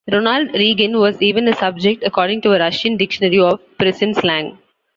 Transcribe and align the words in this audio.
Ronald 0.11 0.55
Reagan 0.55 0.97
was 0.97 1.21
even 1.21 1.47
a 1.47 1.53
subject, 1.53 2.01
according 2.03 2.41
to 2.41 2.53
a 2.53 2.59
Russian 2.59 2.97
dictionary 2.97 3.37
of 3.37 3.59
prison 3.77 4.15
slang. 4.15 4.57